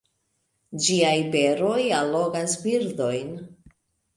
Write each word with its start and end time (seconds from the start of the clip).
Ĝiaj 0.85 1.13
beroj 1.35 1.75
allogas 1.99 2.57
birdojn. 2.65 3.33